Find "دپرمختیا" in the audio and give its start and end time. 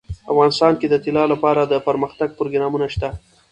1.63-2.27